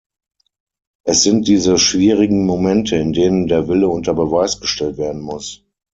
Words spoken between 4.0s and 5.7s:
Beweis gestellt werden muss.